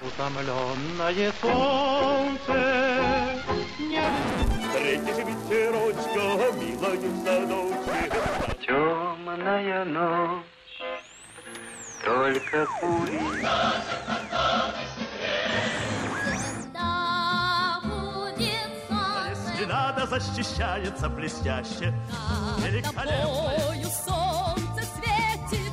[0.00, 2.54] Утомленное солнце
[3.78, 4.02] не...
[4.60, 6.24] Встретишь ветерочка,
[6.58, 8.10] милая в садочке.
[8.66, 10.44] Темная ночь,
[12.04, 13.20] только пули.
[19.66, 21.94] Надо защищается блестяще.
[22.58, 23.52] Великолепно.
[23.90, 25.72] солнце светит.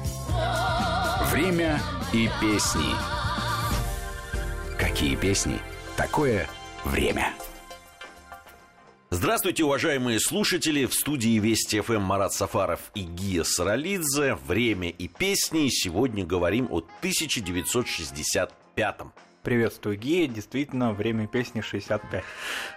[1.32, 1.80] Время
[2.14, 3.21] и песни.
[5.02, 5.58] Какие песни?
[5.98, 6.48] Такое
[6.86, 7.34] время.
[9.10, 10.86] Здравствуйте, уважаемые слушатели!
[10.86, 14.36] В студии Вести ФМ Марат Сафаров и Гия Саралидзе.
[14.36, 15.70] Время и песни.
[15.70, 19.10] Сегодня говорим о 1965 -м.
[19.42, 20.28] Приветствую, Гея.
[20.28, 22.24] Действительно, время песни 65.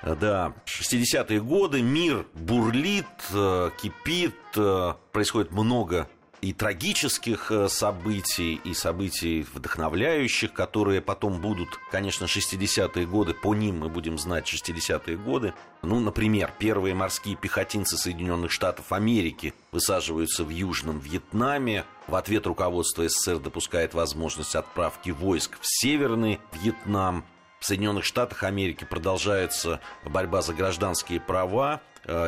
[0.02, 6.08] Да, 60-е годы, мир бурлит, э, кипит, э, происходит много
[6.44, 13.78] и трагических э, событий, и событий вдохновляющих, которые потом будут, конечно, 60-е годы, по ним
[13.78, 15.54] мы будем знать 60-е годы.
[15.80, 21.86] Ну, например, первые морские пехотинцы Соединенных Штатов Америки высаживаются в Южном Вьетнаме.
[22.08, 27.24] В ответ руководство СССР допускает возможность отправки войск в Северный Вьетнам.
[27.58, 31.80] В Соединенных Штатах Америки продолжается борьба за гражданские права,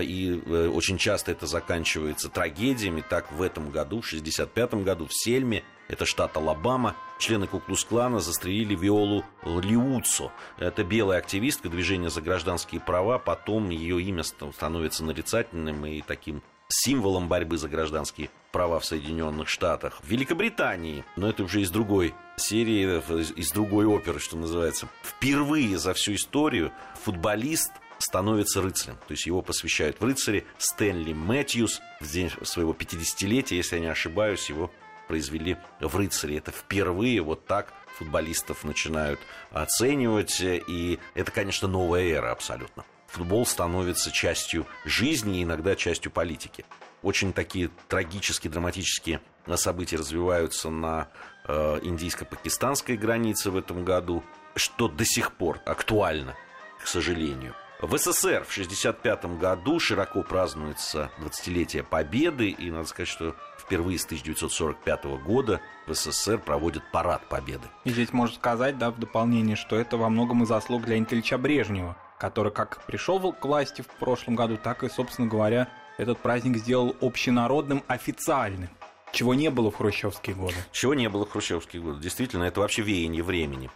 [0.03, 3.05] и э, очень часто это заканчивается трагедиями.
[3.09, 8.75] Так, в этом году, в 1965 году, в Сельме, это штат Алабама, члены Куклус-клана застрелили
[8.75, 10.33] Виолу Лиуцо.
[10.59, 13.19] Это белая активистка движения за гражданские права.
[13.19, 20.01] Потом ее имя становится нарицательным и таким символом борьбы за гражданские права в Соединенных Штатах.
[20.03, 23.01] В Великобритании, но это уже из другой серии,
[23.39, 24.89] из другой оперы, что называется.
[25.03, 26.73] Впервые за всю историю
[27.05, 28.97] футболист становится рыцарем.
[29.07, 31.81] То есть его посвящают в рыцаре Стэнли Мэтьюс.
[32.01, 34.71] В день своего 50-летия, если я не ошибаюсь, его
[35.09, 36.39] произвели в рыцаре.
[36.39, 40.41] Это впервые вот так футболистов начинают оценивать.
[40.41, 42.85] И это, конечно, новая эра абсолютно
[43.17, 46.65] футбол становится частью жизни и иногда частью политики.
[47.03, 49.21] Очень такие трагические, драматические
[49.55, 51.09] события развиваются на
[51.47, 54.23] э, индийско-пакистанской границе в этом году,
[54.55, 56.35] что до сих пор актуально,
[56.83, 57.55] к сожалению.
[57.83, 64.07] В СССР в 1965 году широко празднуется 20-летие Победы, и надо сказать, что впервые с
[64.07, 67.69] 1945 года в СССР проводят парад Победы.
[67.85, 71.37] И здесь можно сказать, да, в дополнение, что это во многом и заслуг для Ильича
[71.37, 76.57] Брежнева, который как пришел к власти в прошлом году, так и, собственно говоря, этот праздник
[76.57, 78.71] сделал общенародным, официальным.
[79.13, 80.57] Чего не было в хрущевские годы.
[80.73, 82.01] Чего не было в хрущевские годы.
[82.01, 83.71] Действительно, это вообще веяние времени.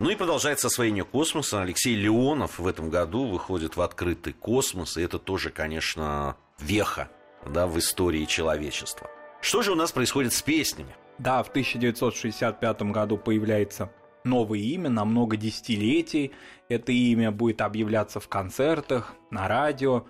[0.00, 1.60] Ну и продолжается освоение космоса.
[1.60, 4.96] Алексей Леонов в этом году выходит в открытый космос.
[4.96, 7.10] И это тоже, конечно, веха
[7.46, 9.10] да, в истории человечества.
[9.42, 10.96] Что же у нас происходит с песнями?
[11.18, 13.92] Да, в 1965 году появляется
[14.24, 16.32] новое имя на много десятилетий.
[16.70, 20.06] Это имя будет объявляться в концертах, на радио,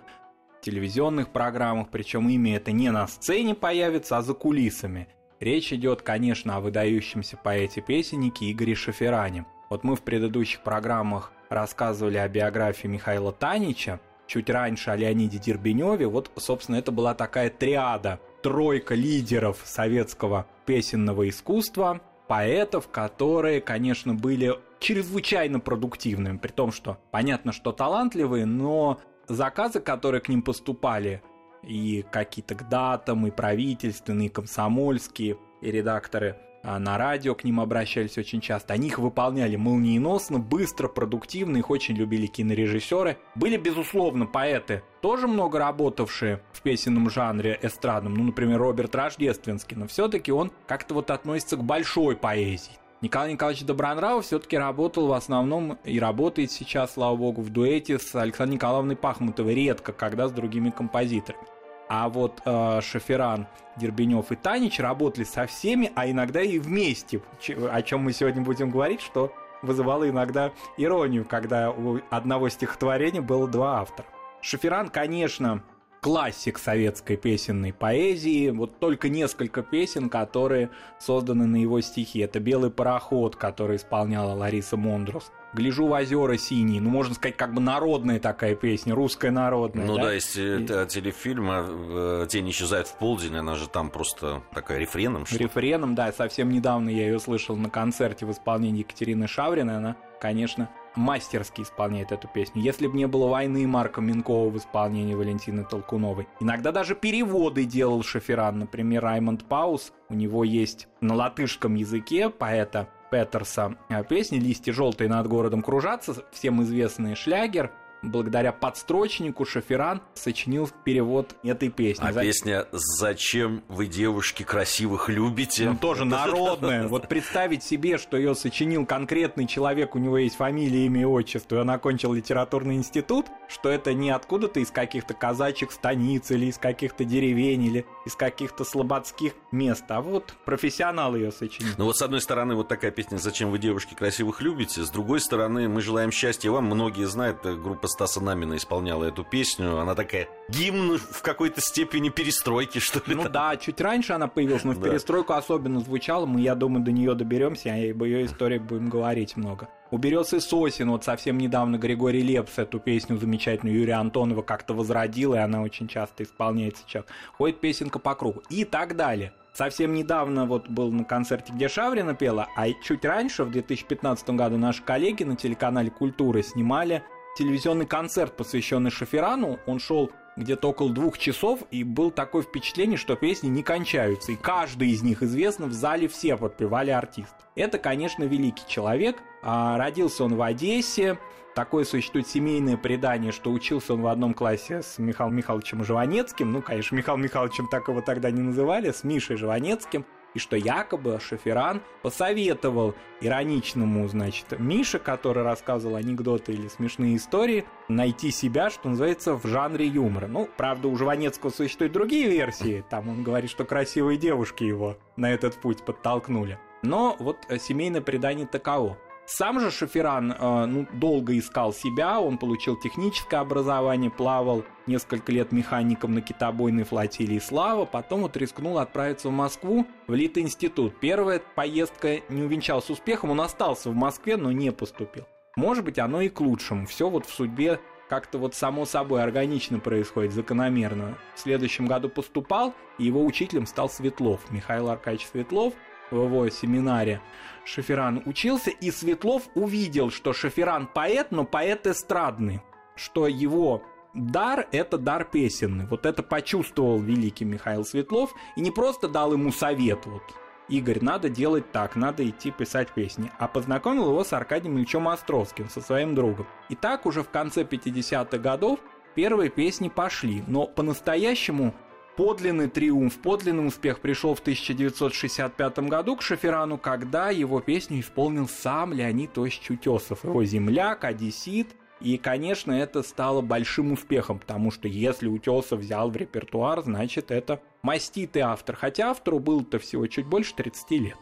[0.61, 5.09] телевизионных программах, причем имя это не на сцене появится, а за кулисами.
[5.41, 9.45] Речь идет, конечно, о выдающемся поэте-песеннике Игоре Шаферане.
[9.71, 16.07] Вот мы в предыдущих программах рассказывали о биографии Михаила Танича, чуть раньше о Леониде Дербеневе.
[16.07, 24.57] Вот, собственно, это была такая триада, тройка лидеров советского песенного искусства– поэтов, которые, конечно, были
[24.79, 28.99] чрезвычайно продуктивными, при том, что понятно, что талантливые, но
[29.29, 31.21] заказы, которые к ним поступали,
[31.61, 38.17] и какие-то к датам, и правительственные, и комсомольские, и редакторы на радио к ним обращались
[38.17, 38.73] очень часто.
[38.73, 43.17] Они их выполняли молниеносно, быстро, продуктивно, их очень любили кинорежиссеры.
[43.35, 49.87] Были, безусловно, поэты, тоже много работавшие в песенном жанре эстрадном, ну, например, Роберт Рождественский, но
[49.87, 52.73] все-таки он как-то вот относится к большой поэзии.
[53.01, 58.13] Николай Николаевич Добронравов все-таки работал в основном и работает сейчас, слава богу, в дуэте с
[58.13, 61.43] Александрой Николаевной Пахмутовой, редко, когда с другими композиторами.
[61.93, 67.21] А вот э, Шоферан, Дербенев и Танич работали со всеми, а иногда и вместе,
[67.69, 73.45] о чем мы сегодня будем говорить, что вызывало иногда иронию, когда у одного стихотворения было
[73.45, 74.07] два автора.
[74.39, 75.63] Шоферан, конечно,
[76.01, 78.49] классик советской песенной поэзии.
[78.49, 82.19] Вот только несколько песен, которые созданы на его стихи.
[82.19, 85.31] Это «Белый пароход», который исполняла Лариса Мондрус.
[85.53, 86.81] «Гляжу в озера синие».
[86.81, 89.85] Ну, можно сказать, как бы народная такая песня, русская народная.
[89.85, 90.87] Ну да, да есть э, И...
[90.87, 95.27] телефильма э, «Тень исчезает в полдень», она же там просто такая рефреном.
[95.27, 96.11] Что рефреном, да.
[96.13, 99.77] Совсем недавно я ее слышал на концерте в исполнении Екатерины Шавриной.
[99.77, 102.61] Она, конечно, мастерски исполняет эту песню.
[102.61, 106.27] Если бы не было войны Марка Минкова в исполнении Валентины Толкуновой.
[106.39, 108.59] Иногда даже переводы делал Шоферан.
[108.59, 109.93] Например, Раймонд Паус.
[110.09, 113.75] У него есть на латышском языке поэта Петерса
[114.07, 117.71] песни «Листья желтые над городом кружатся», всем известный шлягер,
[118.01, 122.03] благодаря подстрочнику Шаферан сочинил перевод этой песни.
[122.03, 122.21] А За...
[122.21, 126.87] песня «Зачем вы девушки красивых любите?» Ну, тоже народная.
[126.87, 131.57] Вот представить себе, что ее сочинил конкретный человек, у него есть фамилия, имя и отчество,
[131.57, 136.57] и он окончил литературный институт, что это не откуда-то из каких-то казачьих станиц или из
[136.57, 141.73] каких-то деревень или из каких-то слободских мест, а вот профессионал ее сочинил.
[141.77, 145.19] Ну вот с одной стороны вот такая песня «Зачем вы девушки красивых любите?», с другой
[145.19, 149.77] стороны мы желаем счастья вам, многие знают, э, группа Стаса Намина исполняла эту песню.
[149.77, 153.15] Она такая гимн в какой-то степени перестройки, что ли.
[153.15, 156.25] Ну да, чуть раньше она появилась, но в перестройку особенно звучала.
[156.25, 159.69] Мы, я думаю, до нее доберемся, и об ее истории будем говорить много.
[159.91, 164.73] У «Берез и сосен» вот совсем недавно Григорий Лепс эту песню замечательную Юрия Антонова как-то
[164.73, 167.03] возродил, и она очень часто исполняется сейчас.
[167.37, 169.33] Ходит песенка по кругу и так далее.
[169.53, 174.57] Совсем недавно вот был на концерте, где Шаврина пела, а чуть раньше, в 2015 году,
[174.57, 177.03] наши коллеги на телеканале «Культура» снимали
[177.37, 179.59] телевизионный концерт, посвященный Шаферану.
[179.65, 184.35] Он шел где-то около двух часов, и было такое впечатление, что песни не кончаются, и
[184.35, 187.33] каждый из них известно, в зале все подпевали артист.
[187.55, 189.17] Это, конечно, великий человек.
[189.43, 191.17] А, родился он в Одессе,
[191.53, 196.49] Такое существует семейное предание, что учился он в одном классе с Михаилом Михайловичем Жванецким.
[196.53, 201.19] Ну, конечно, Михаилом Михайловичем так его тогда не называли, с Мишей Жванецким и что якобы
[201.19, 209.35] Шоферан посоветовал ироничному, значит, Мише, который рассказывал анекдоты или смешные истории, найти себя, что называется,
[209.35, 210.27] в жанре юмора.
[210.27, 212.83] Ну, правда, у Жванецкого существуют другие версии.
[212.89, 216.57] Там он говорит, что красивые девушки его на этот путь подтолкнули.
[216.83, 218.97] Но вот семейное предание таково.
[219.33, 225.53] Сам же Шоферан э, ну, долго искал себя, он получил техническое образование, плавал несколько лет
[225.53, 230.99] механиком на китобойной флотилии «Слава», потом вот рискнул отправиться в Москву, в Литинститут.
[230.99, 235.25] Первая поездка не увенчалась успехом, он остался в Москве, но не поступил.
[235.55, 236.85] Может быть, оно и к лучшему.
[236.85, 237.79] Все вот в судьбе
[238.09, 241.17] как-то вот само собой органично происходит, закономерно.
[241.35, 245.73] В следующем году поступал, и его учителем стал Светлов, Михаил Аркадьевич Светлов–
[246.11, 247.21] в семинаре
[247.65, 252.61] Шоферан учился, и Светлов увидел, что Шоферан поэт, но поэт эстрадный,
[252.95, 255.85] что его дар– это дар песенный.
[255.85, 260.23] Вот это почувствовал великий Михаил Светлов и не просто дал ему совет, вот,
[260.71, 263.29] Игорь, надо делать так, надо идти писать песни.
[263.37, 266.47] А познакомил его с Аркадием Ильичем Островским, со своим другом.
[266.69, 268.79] И так уже в конце 50-х годов
[269.13, 271.73] первые песни пошли, но по-настоящему
[272.17, 278.91] Подлинный триумф, подлинный успех пришел в 1965 году к Шаферану, когда его песню исполнил сам
[278.91, 281.69] Леонид Осич Утесов, его земляк, одессит.
[282.01, 287.61] И, конечно, это стало большим успехом, потому что если Утесов взял в репертуар, значит, это
[287.81, 291.17] маститый автор, хотя автору было-то всего чуть больше 30 лет.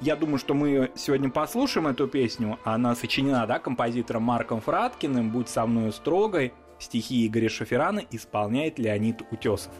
[0.00, 2.58] Я думаю, что мы сегодня послушаем эту песню.
[2.64, 6.52] Она сочинена, да, композитором Марком Фраткиным «Будь со мной строгой».
[6.78, 9.72] Стихи Игоря Шаферана исполняет Леонид Утесов.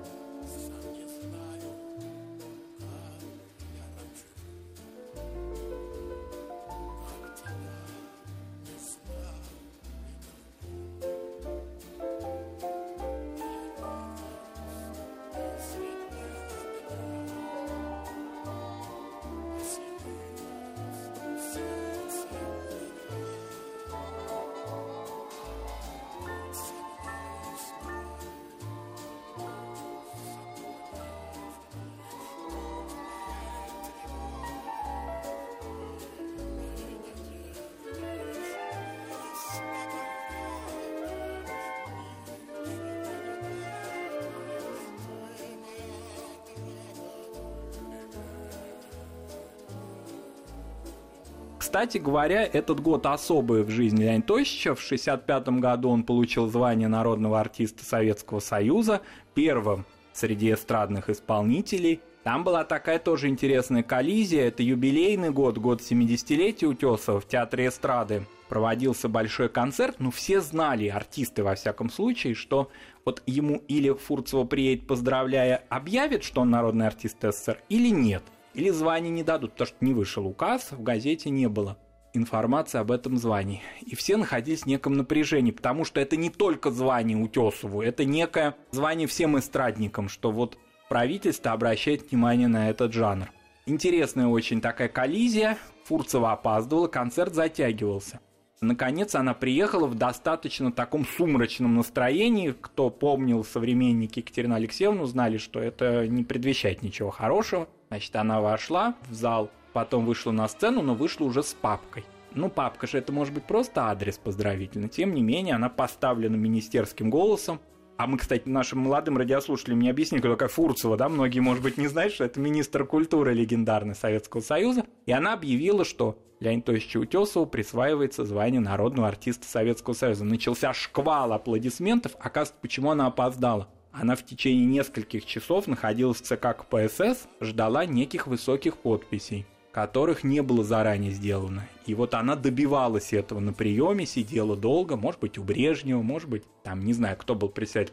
[51.74, 54.76] Кстати говоря, этот год особый в жизни Леонида Тощича.
[54.76, 59.00] В 1965 году он получил звание народного артиста Советского Союза,
[59.34, 62.00] первым среди эстрадных исполнителей.
[62.22, 64.46] Там была такая тоже интересная коллизия.
[64.46, 68.24] Это юбилейный год, год 70-летия Утесова в Театре эстрады.
[68.48, 72.70] Проводился большой концерт, но все знали, артисты во всяком случае, что
[73.04, 78.22] вот ему или Фурцева приедет, поздравляя, объявит, что он народный артист СССР, или нет
[78.54, 81.76] или звание не дадут, потому что не вышел указ, в газете не было
[82.14, 83.62] информации об этом звании.
[83.80, 88.54] И все находились в неком напряжении, потому что это не только звание Утесову, это некое
[88.70, 90.56] звание всем эстрадникам, что вот
[90.88, 93.30] правительство обращает внимание на этот жанр.
[93.66, 95.58] Интересная очень такая коллизия.
[95.84, 98.20] Фурцева опаздывала, концерт затягивался.
[98.60, 102.54] Наконец она приехала в достаточно таком сумрачном настроении.
[102.60, 107.68] Кто помнил современники Екатерины Алексеевну, знали, что это не предвещает ничего хорошего.
[107.88, 112.06] Значит, она вошла в зал потом вышла на сцену, но вышла уже с папкой.
[112.32, 114.88] Ну, папка же это может быть просто адрес поздравительный.
[114.88, 117.60] Тем не менее, она поставлена министерским голосом.
[117.96, 121.08] А мы, кстати, нашим молодым радиослушателям не объяснили, кто такая Фурцева, да?
[121.08, 124.84] Многие, может быть, не знают, что это министр культуры легендарный Советского Союза.
[125.06, 130.24] И она объявила, что Леониду Товичу Утесову присваивается звание народного артиста Советского Союза.
[130.24, 132.16] Начался шквал аплодисментов.
[132.18, 133.68] Оказывается, почему она опоздала?
[133.92, 140.40] Она в течение нескольких часов находилась в ЦК КПСС, ждала неких высоких подписей которых не
[140.40, 141.66] было заранее сделано.
[141.84, 146.44] И вот она добивалась этого на приеме, сидела долго, может быть, у Брежнева, может быть,
[146.62, 147.92] там, не знаю, кто был председатель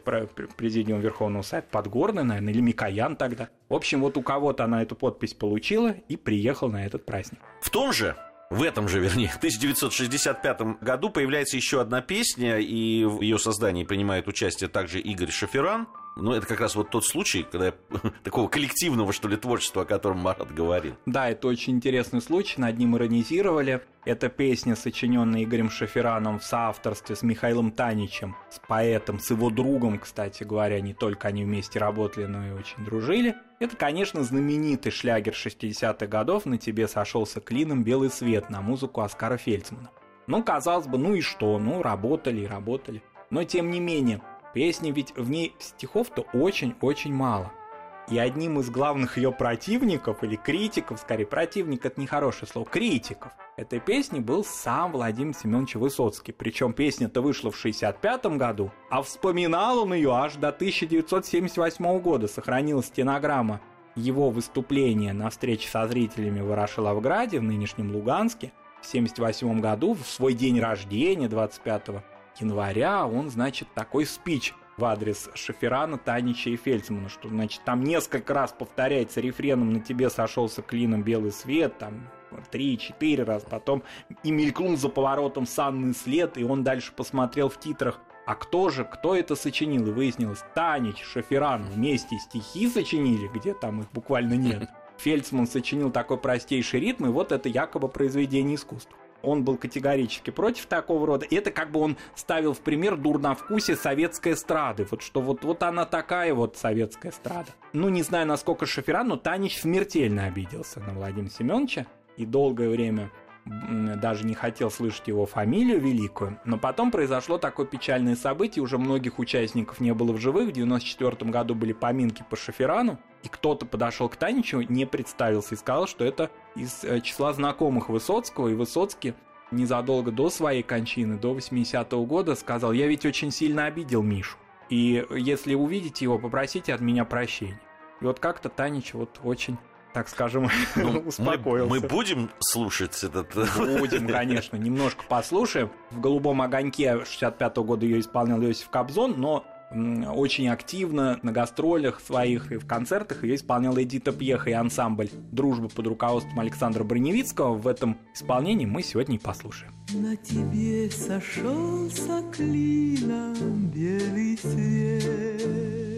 [0.56, 3.48] президиума Верховного Совета, Подгорный, наверное, или Микоян тогда.
[3.68, 7.40] В общем, вот у кого-то она эту подпись получила и приехала на этот праздник.
[7.60, 8.14] В том же
[8.48, 14.28] в этом же, вернее, 1965 году появляется еще одна песня, и в ее создании принимает
[14.28, 15.88] участие также Игорь Шаферан.
[16.16, 17.72] Ну, это как раз вот тот случай, когда
[18.24, 20.94] такого коллективного, что ли, творчества, о котором Марат говорил.
[21.06, 23.82] Да, это очень интересный случай, над ним иронизировали.
[24.04, 29.98] Эта песня, сочиненная Игорем Шафераном в соавторстве с Михаилом Таничем, с поэтом, с его другом,
[29.98, 33.36] кстати говоря, не только они вместе работали, но и очень дружили.
[33.60, 39.36] Это, конечно, знаменитый шлягер 60-х годов «На тебе сошелся клином белый свет» на музыку Оскара
[39.36, 39.90] Фельдсмана.
[40.26, 43.02] Ну, казалось бы, ну и что, ну, работали и работали.
[43.30, 44.20] Но, тем не менее,
[44.52, 47.52] песни ведь в ней стихов-то очень-очень мало–
[48.08, 53.80] и одним из главных ее противников, или критиков, скорее, противник это нехорошее слово, критиков этой
[53.80, 56.32] песни был сам Владимир Семенович Высоцкий.
[56.32, 62.28] Причем песня-то вышла в 65 году, а вспоминал он ее аж до 1978 года.
[62.28, 63.60] Сохранилась стенограмма
[63.94, 70.06] его выступления на встрече со зрителями в Ворошиловграде, в нынешнем Луганске, в 1978 году, в
[70.06, 77.08] свой день рождения, 25 января, он, значит, такой спич в адрес Шаферана, Танича и Фельдсмана,
[77.08, 82.08] что, значит, там несколько раз повторяется рефреном «на тебе сошелся клином белый свет», там
[82.50, 83.82] три-четыре раз, потом
[84.22, 88.84] и мелькнул за поворотом санный след, и он дальше посмотрел в титрах а кто же,
[88.84, 89.88] кто это сочинил?
[89.88, 94.70] И выяснилось, Танич, Шаферан вместе стихи сочинили, где там их буквально нет.
[94.98, 100.66] Фельдсман сочинил такой простейший ритм, и вот это якобы произведение искусства он был категорически против
[100.66, 101.26] такого рода.
[101.30, 104.86] Это как бы он ставил в пример дурновкусие советской эстрады.
[104.90, 107.50] Вот что вот, вот она такая вот советская эстрада.
[107.72, 111.86] Ну, не знаю, насколько Шоферан, но Танич смертельно обиделся на Владимира Семеновича.
[112.18, 113.10] И долгое время
[113.44, 119.18] даже не хотел слышать его фамилию великую, но потом произошло такое печальное событие, уже многих
[119.18, 124.08] участников не было в живых, в 94 году были поминки по Шаферану, и кто-то подошел
[124.08, 129.14] к Таничу, не представился и сказал, что это из э, числа знакомых Высоцкого, и Высоцкий
[129.50, 134.38] незадолго до своей кончины, до 80-го года, сказал, я ведь очень сильно обидел Мишу,
[134.70, 137.60] и если увидите его, попросите от меня прощения.
[138.00, 139.58] И вот как-то Танич вот очень
[139.92, 141.68] так скажем, ну, успокоился.
[141.68, 143.34] Мы, мы будем слушать этот...
[143.78, 145.70] Будем, конечно, немножко послушаем.
[145.90, 149.44] В «Голубом огоньке» 65 -го года ее исполнял Иосиф Кобзон, но
[149.74, 155.68] очень активно на гастролях своих и в концертах ее исполнял Эдита Пьеха и ансамбль «Дружба»
[155.68, 157.54] под руководством Александра Броневицкого.
[157.54, 159.72] В этом исполнении мы сегодня и послушаем.
[159.94, 165.91] На тебе сошелся клином белый свет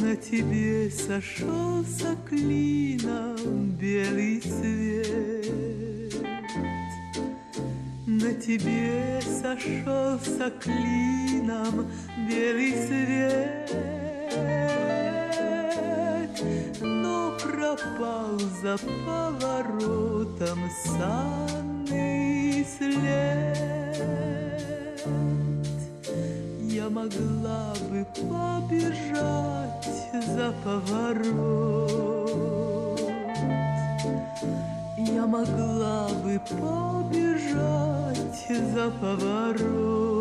[0.00, 6.14] на тебе сошелся клином белый цвет.
[8.06, 11.86] На тебе сошелся клином
[12.28, 13.70] белый цвет.
[16.82, 18.76] Но пропал за
[19.06, 23.56] поворотом санный след
[26.76, 29.65] я могла бы побежать
[30.22, 32.06] за поворот.
[34.98, 38.16] Я могла бы побежать
[38.48, 40.16] за поворот.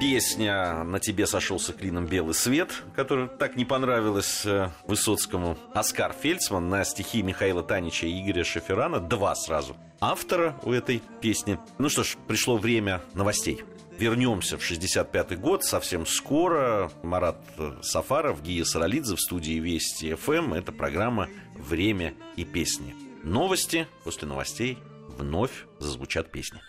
[0.00, 5.56] Песня «На тебе сошелся клином белый свет», которая так не понравилась э, Высоцкому.
[5.72, 9.00] Оскар Фельдсман на стихи Михаила Танича и Игоря Шеферана.
[9.00, 11.58] Два сразу автора у этой песни.
[11.78, 13.64] Ну что ж, пришло время новостей.
[13.98, 16.90] Вернемся в 65 год совсем скоро.
[17.02, 17.38] Марат
[17.82, 20.54] Сафаров, Гия Саралидзе в студии Вести ФМ.
[20.54, 22.94] Это программа «Время и песни».
[23.22, 23.86] Новости.
[24.02, 24.78] После новостей
[25.16, 26.60] вновь зазвучат песни.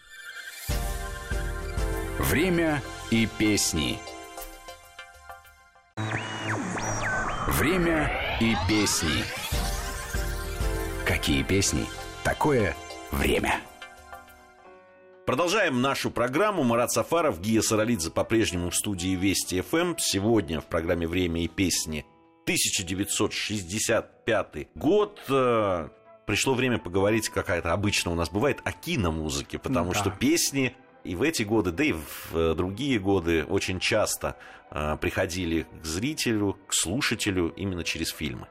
[2.20, 4.00] Время и песни.
[7.48, 9.24] Время и песни.
[11.05, 11.86] Какие песни?
[12.24, 12.75] Такое
[13.12, 13.62] время.
[15.25, 16.63] Продолжаем нашу программу.
[16.63, 19.96] Марат Сафаров, Гия Саралидзе по-прежнему в студии Вести ФМ.
[19.98, 22.05] Сегодня в программе «Время и песни»
[22.44, 25.20] 1965 год.
[25.27, 25.89] Э,
[26.27, 30.00] пришло время поговорить, какая-то обычно у нас бывает, о киномузыке, потому Да.
[30.00, 34.36] что песни и в эти годы, да и в э, другие годы очень часто
[34.70, 38.46] э, приходили к зрителю, к слушателю именно через фильмы.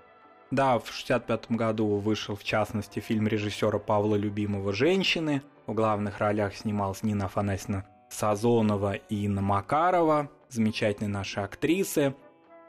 [0.55, 5.43] Да, в 65 году вышел, в частности, фильм режиссера Павла Любимого «Женщины».
[5.67, 12.15] В главных ролях снималась Нина Афанасьевна Сазонова и Инна Макарова, замечательные наши актрисы.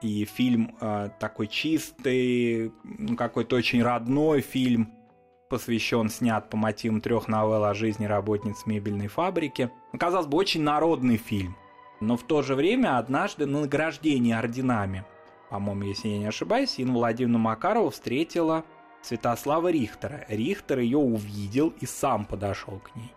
[0.02, 4.92] И фильм э, такой чистый, ну, какой-то очень родной фильм,
[5.48, 9.70] посвящен, снят по мотивам трех новелл о жизни работниц мебельной фабрики.
[9.94, 11.56] Ну, казалось бы, очень народный фильм.
[12.02, 15.06] Но в то же время однажды на награждении орденами
[15.50, 18.64] по-моему, если я не ошибаюсь, Инна Владимировна Макарова встретила
[19.02, 20.26] Святослава Рихтера.
[20.28, 23.14] Рихтер ее увидел и сам подошел к ней.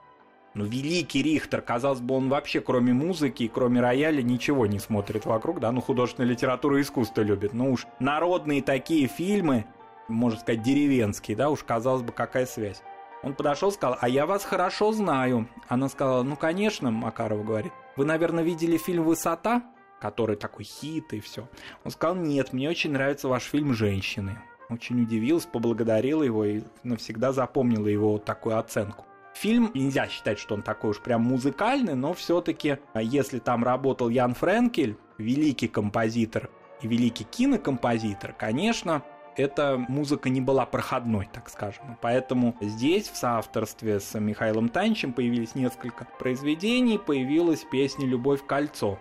[0.55, 5.25] Ну, великий Рихтер, казалось бы, он вообще кроме музыки и кроме рояля ничего не смотрит
[5.25, 7.53] вокруг, да, ну, художественную литературу и искусство любит.
[7.53, 9.67] Ну уж народные такие фильмы,
[10.09, 12.83] можно сказать, деревенские, да, уж казалось бы, какая связь.
[13.23, 15.49] Он подошел сказал, а я вас хорошо знаю.
[15.69, 19.63] Она сказала, ну, конечно, Макарова говорит, вы, наверное, видели фильм «Высота»?
[20.01, 21.49] Который такой хит и все.
[21.85, 24.39] Он сказал, нет, мне очень нравится ваш фильм «Женщины».
[24.71, 29.07] Очень удивилась, поблагодарила его и навсегда запомнила его вот такую оценку.
[29.35, 34.35] Фильм нельзя считать, что он такой уж прям музыкальный, но все-таки, если там работал Ян
[34.35, 36.51] Френкель, великий композитор
[36.83, 39.03] и великий кинокомпозитор, конечно,
[39.37, 41.97] эта музыка не была проходной, так скажем.
[42.03, 48.99] Поэтому здесь в соавторстве с Михаилом Танчем появились несколько произведений, появилась песня «Любовь кольцо».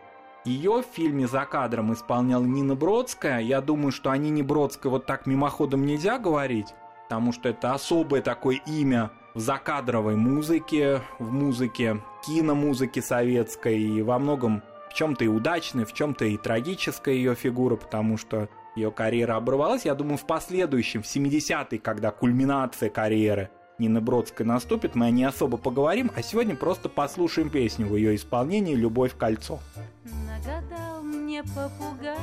[0.48, 3.42] Ее в фильме «За кадром» исполняла Нина Бродская.
[3.42, 6.74] Я думаю, что о Нине Бродской вот так мимоходом нельзя говорить,
[7.04, 14.20] потому что это особое такое имя в закадровой музыке, в музыке, киномузыке советской и во
[14.20, 19.36] многом в чем-то и удачной, в чем-то и трагическая ее фигура, потому что ее карьера
[19.36, 19.84] оборвалась.
[19.84, 25.26] Я думаю, в последующем, в 70-е, когда кульминация карьеры Нины Бродской наступит, мы о ней
[25.26, 29.60] особо поговорим, а сегодня просто послушаем песню в ее исполнении «Любовь кольцо».
[30.04, 32.18] Нагадал мне попугай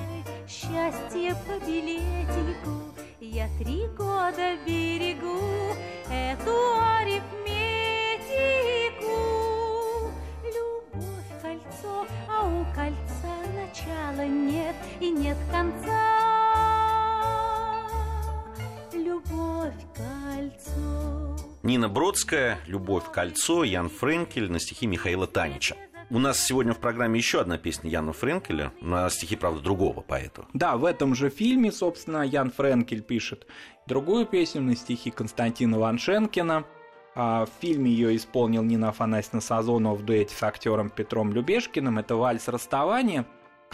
[0.49, 2.83] счастье по билетику.
[3.21, 5.38] Я три года берегу
[6.11, 6.57] эту
[6.99, 7.31] арифметику.
[10.43, 16.13] Любовь кольцо, а у кольца начала нет и нет конца.
[21.64, 25.77] Нина Бродская, «Любовь, кольцо», Ян Френкель на стихи Михаила Танича.
[26.11, 30.44] У нас сегодня в программе еще одна песня Яна Френкеля, на стихи, правда, другого поэта.
[30.53, 33.46] Да, в этом же фильме, собственно, Ян Френкель пишет
[33.87, 36.66] другую песню на стихи Константина Ваншенкина.
[37.14, 41.98] А в фильме ее исполнил Нина Афанасьевна Сазонова в дуэте с актером Петром Любешкиным.
[41.98, 43.24] Это «Вальс расставания».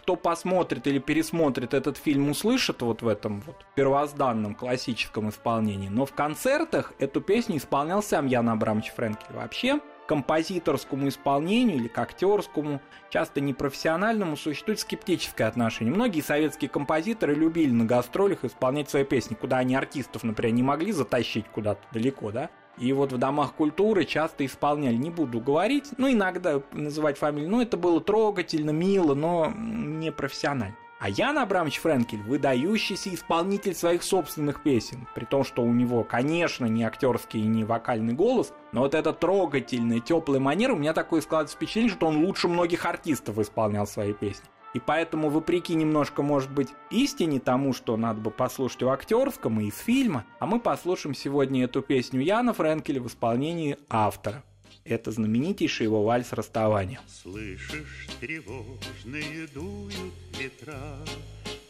[0.00, 5.88] Кто посмотрит или пересмотрит этот фильм, услышит вот в этом вот первозданном классическом исполнении.
[5.88, 9.34] Но в концертах эту песню исполнял сам Ян Абрамович Френкель.
[9.34, 15.94] Вообще, композиторскому исполнению или к актерскому, часто непрофессиональному, существует скептическое отношение.
[15.94, 20.92] Многие советские композиторы любили на гастролях исполнять свои песни, куда они артистов, например, не могли
[20.92, 22.48] затащить куда-то далеко, да?
[22.80, 27.60] И вот в домах культуры часто исполняли, не буду говорить, ну иногда называть фамилию, ну
[27.60, 30.74] это было трогательно, мило, но не профессионально.
[30.98, 36.66] А Ян Абрамович Френкель– выдающийся исполнитель своих собственных песен, при том, что у него, конечно,
[36.66, 41.22] не актерский и не вокальный голос, но вот эта трогательная, теплая манера, у меня такое
[41.22, 44.46] складывается впечатление, что он лучше многих артистов исполнял свои песни.
[44.72, 49.66] И поэтому, вопреки немножко, может быть, истине тому, что надо бы послушать у актерском и
[49.66, 54.44] из фильма, а мы послушаем сегодня эту песню Яна Френкеля в исполнении автора.
[54.84, 57.00] Это знаменитейший его вальс расставания.
[57.06, 60.98] Слышишь, тревожные дуют ветра,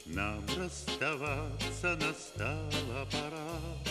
[0.06, 3.90] Нам расставаться настала пора.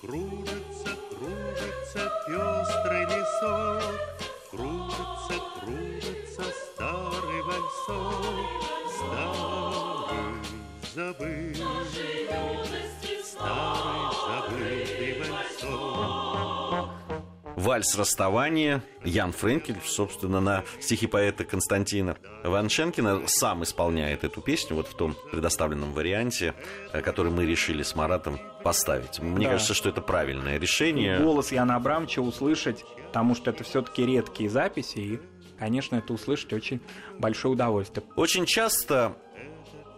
[0.00, 4.17] Кружится, кружится пестрый лесок,
[4.50, 8.24] Кружится, кружится старый вальсок,
[8.96, 10.34] Старый
[10.94, 11.54] забытый,
[13.22, 16.88] старый забытый вальсок.
[17.56, 24.86] Вальс расставания Ян Френкель, собственно, на стихи поэта Константина Ваншенкина сам исполняет эту песню вот
[24.86, 26.54] в том предоставленном варианте,
[26.92, 29.18] э, который мы решили с Маратом поставить.
[29.18, 29.52] Мне Да.
[29.52, 31.18] кажется, что это правильное решение.
[31.18, 35.20] Голос Яна Абрамовича услышать, потому что это все-таки редкие записи, и,
[35.58, 36.80] конечно, это услышать очень
[37.18, 38.06] большое удовольствие.
[38.16, 39.16] Очень часто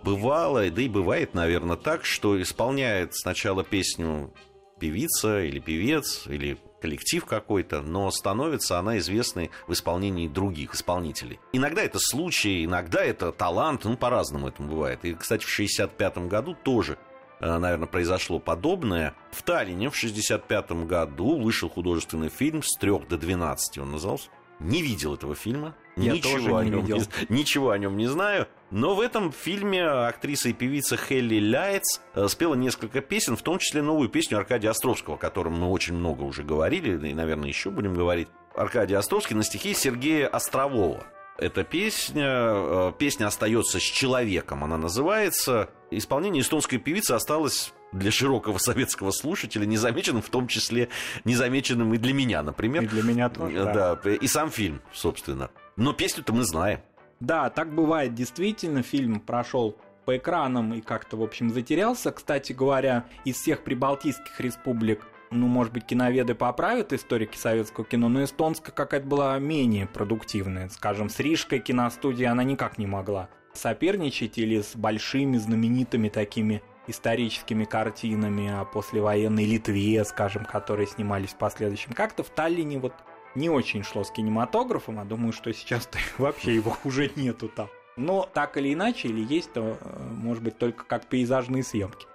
[0.02, 4.32] бывало, да и бывает, наверное, так, что исполняет сначала песню
[4.78, 11.38] певица или певец, или коллектив какой-то, но становится она известной в исполнении других исполнителей.
[11.52, 15.04] Иногда это случай, иногда это талант, ну, по-разному это бывает.
[15.04, 16.96] И, кстати, в 1965 году тоже
[17.40, 19.14] наверное, произошло подобное.
[19.32, 24.28] В Таллине в 1965 году вышел художественный фильм «С трех до 12» он назывался.
[24.58, 25.74] Не видел этого фильма.
[25.96, 26.96] Я ничего, тоже о не нем видел.
[27.30, 28.46] не- ничего о нем не знаю.
[28.70, 33.58] Но в этом фильме актриса и певица Хелли Лайтс э, спела несколько песен, в том
[33.58, 37.70] числе новую песню Аркадия Островского, о котором мы очень много уже говорили, и, наверное, еще
[37.70, 38.28] будем говорить.
[38.54, 41.04] Аркадий Островский на стихи Сергея Острового.
[41.38, 45.70] Эта песня, э, песня остается с человеком, она называется.
[45.90, 50.88] Исполнение эстонской певицы осталось для широкого советского слушателя незамеченным, в том числе
[51.24, 52.84] незамеченным и для меня, например.
[52.84, 53.96] И для меня тоже, Э, да.
[53.96, 55.50] да, и сам фильм, собственно.
[55.76, 56.80] Но песню-то мы знаем.
[57.18, 58.82] Да, так бывает действительно.
[58.82, 62.12] Фильм прошел по экранам и как-то, в общем, затерялся.
[62.12, 68.22] Кстати говоря, из всех прибалтийских республик, ну, может быть, киноведы поправят историки советского кино, но
[68.22, 70.68] эстонская какая-то была менее продуктивная.
[70.68, 73.28] Скажем, с Рижской киностудией она никак не могла
[73.60, 81.36] соперничать или с большими знаменитыми такими историческими картинами о послевоенной Литве, скажем, которые снимались в
[81.36, 81.92] последующем.
[81.92, 82.94] Как-то в Таллине вот
[83.34, 87.68] не очень шло с кинематографом, а думаю, что сейчас-то вообще его уже нету там.
[87.96, 92.06] Но так или иначе, или есть, то, э, может быть, только как пейзажные съемки.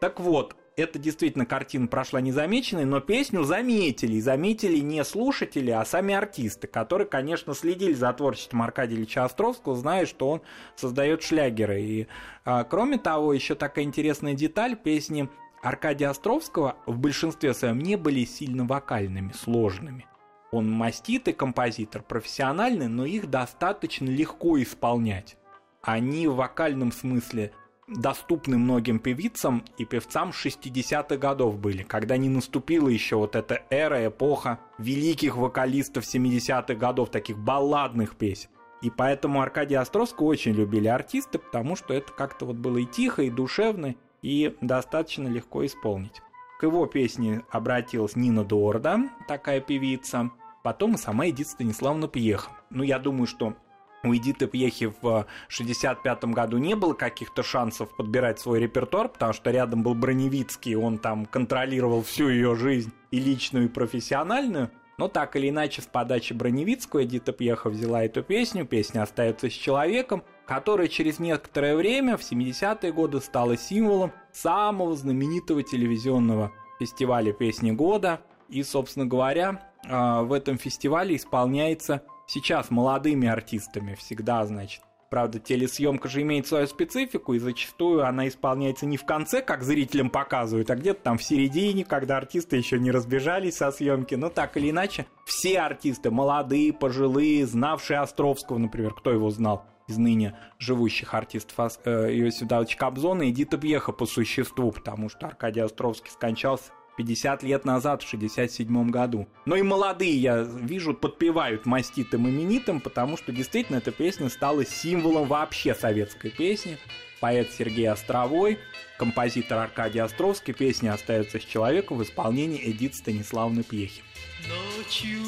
[0.00, 4.18] Так вот, это действительно картина прошла незамеченной, но песню заметили.
[4.20, 10.06] Заметили не слушатели, а сами артисты, которые, конечно, следили за творчеством Аркадия Ильича Островского, зная,
[10.06, 10.42] что он
[10.74, 11.80] создает шлягеры.
[11.80, 12.08] И,
[12.44, 15.28] а, кроме того, еще такая интересная деталь, песни
[15.62, 20.06] Аркадия Островского в большинстве своем не были сильно вокальными, сложными.
[20.50, 25.36] Он маститый композитор, профессиональный, но их достаточно легко исполнять.
[25.82, 27.52] Они в вокальном смысле
[27.88, 34.06] доступны многим певицам и певцам 60-х годов были, когда не наступила еще вот эта эра,
[34.06, 38.50] эпоха великих вокалистов 70-х годов, таких балладных песен.
[38.82, 43.22] И поэтому Аркадия Островского очень любили артисты, потому что это как-то вот было и тихо,
[43.22, 46.20] и душевно, и достаточно легко исполнить.
[46.58, 50.30] К его песне обратилась Нина Дорда, такая певица.
[50.62, 52.50] Потом и сама Эдита Станиславовна Пьеха.
[52.70, 53.54] Ну, я думаю, что
[54.04, 59.50] у Эдиты Пьехи в 65 году не было каких-то шансов подбирать свой репертуар, потому что
[59.50, 64.70] рядом был Броневицкий, он там контролировал всю ее жизнь и личную, и профессиональную.
[64.96, 69.52] Но так или иначе, с подачи Броневицкого Эдита Пьеха взяла эту песню, песня остается с
[69.52, 77.72] человеком, которая через некоторое время, в 70-е годы, стала символом самого знаменитого телевизионного фестиваля «Песни
[77.72, 78.20] года».
[78.48, 84.82] И, собственно говоря, а, в этом фестивале исполняется сейчас молодыми артистами всегда, значит.
[85.10, 90.10] Правда, телесъемка же имеет свою специфику, и зачастую она исполняется не в конце, как зрителям
[90.10, 94.16] показывают, а где-то там в середине, когда артисты еще не разбежались со съемки.
[94.16, 99.98] Но так или иначе, все артисты, молодые, пожилые, знавшие Островского, например, кто его знал, из
[99.98, 105.60] ныне живущих артистов э, Иосифа Давыдовича Кобзона и Эдита Пьеха по существу, потому что Аркадий
[105.60, 109.28] Островский скончался 50 лет назад, в 67 году.
[109.44, 115.26] Но и молодые, я вижу, подпевают маститым именитым, потому что действительно эта песня стала символом
[115.26, 116.78] вообще советской песни.
[117.20, 118.58] Поэт Сергей Островой,
[118.98, 124.02] композитор Аркадий Островский, песня остается с человеком в исполнении Эдит Станиславны Пьехи.
[124.48, 125.20] Ночью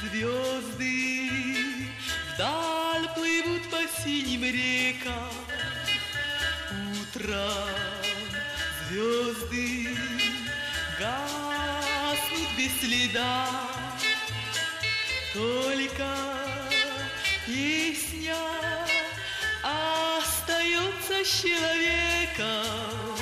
[0.00, 1.28] звезды
[2.34, 5.30] вдаль плывут по синим рекам.
[7.02, 7.90] Утром
[8.88, 9.88] звезды
[11.00, 13.48] гаснут без следа.
[15.32, 16.08] Только
[17.46, 18.36] песня
[19.62, 23.16] остается с человеком.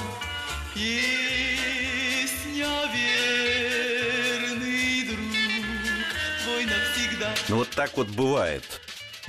[0.75, 2.67] Песня
[4.12, 5.19] верный друг
[6.43, 7.35] твой навсегда.
[7.49, 8.64] Ну вот так вот бывает.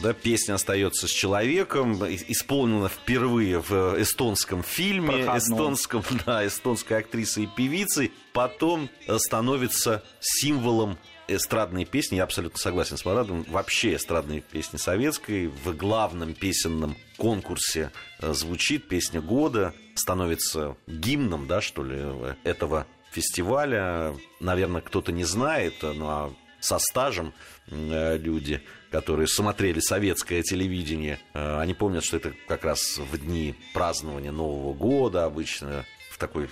[0.01, 5.37] Да, песня остается с человеком, исполнена впервые в э, эстонском фильме, Проходном.
[5.37, 12.15] эстонском, да, эстонской актрисой и певицей, потом э, становится символом эстрадной песни.
[12.15, 13.45] Я абсолютно согласен с Марадом.
[13.49, 21.59] Вообще эстрадные песни советской в главном песенном конкурсе э, звучит песня года, становится гимном, да,
[21.59, 22.01] что ли,
[22.45, 24.15] этого фестиваля.
[24.39, 27.33] Наверное, кто-то не знает, э, ну а со стажем
[27.67, 34.31] люди, которые смотрели советское телевидение, э, они помнят, что это как раз в дни празднования
[34.31, 36.49] Нового года обычно в такой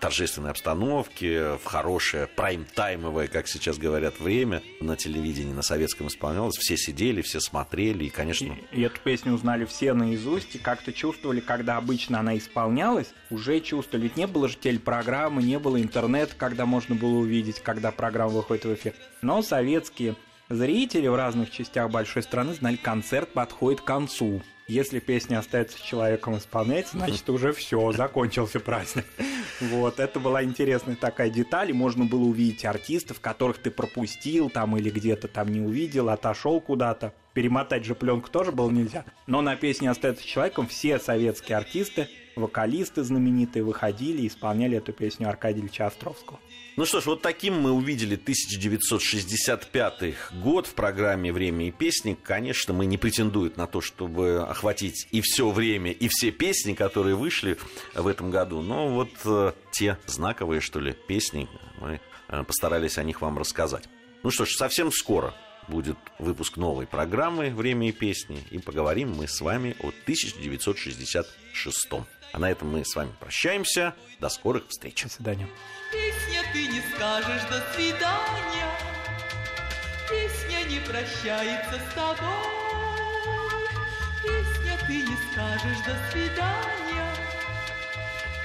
[0.00, 6.56] торжественной обстановке, в хорошее прайм-таймовое, как сейчас говорят, время на телевидении, на советском исполнялось.
[6.56, 8.56] Все сидели, все смотрели, и, конечно...
[8.72, 13.60] И, и эту песню узнали все наизусть, и как-то чувствовали, когда обычно она исполнялась, уже
[13.60, 14.04] чувствовали.
[14.04, 18.64] Ведь не было же телепрограммы, не было интернета, когда можно было увидеть, когда программа выходит
[18.64, 18.94] в эфир.
[19.22, 20.16] Но советские
[20.48, 24.42] зрители в разных частях большой страны знали, концерт подходит к концу.
[24.68, 29.06] Если песня остается с человеком исполнять, значит уже все, закончился праздник.
[29.60, 34.76] Вот, это была интересная такая деталь, и можно было увидеть артистов, которых ты пропустил там
[34.76, 37.14] или где-то там не увидел, отошел куда-то.
[37.32, 39.04] Перемотать же пленку тоже было нельзя.
[39.26, 44.92] Но на песне «Остается с человеком» все советские артисты, вокалисты знаменитые выходили и исполняли эту
[44.92, 46.38] песню Аркадия Ильича Островского.
[46.76, 52.16] Ну что ж, вот таким мы увидели 1965 год в программе «Время и песни».
[52.22, 57.16] Конечно, мы не претендуют на то, чтобы охватить и все время, и все песни, которые
[57.16, 57.56] вышли
[57.94, 58.60] в этом году.
[58.60, 61.48] Но вот э, те знаковые, что ли, песни,
[61.80, 63.88] мы э, постарались о них вам рассказать.
[64.22, 65.34] Ну что ж, совсем скоро
[65.68, 71.88] будет выпуск новой программы «Время и песни», и поговорим мы с вами о 1966
[72.32, 73.94] а на этом мы с вами прощаемся.
[74.20, 75.02] До скорых встреч.
[75.02, 75.48] До свидания.
[75.92, 78.68] Песня ты не скажешь до свидания,
[80.10, 82.26] Песня не прощается с тобой.
[84.22, 87.14] Песня ты не скажешь до свидания,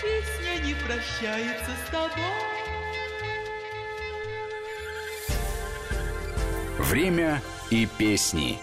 [0.02, 2.61] Песня не прощается с тобой.
[6.82, 8.60] Время и песни.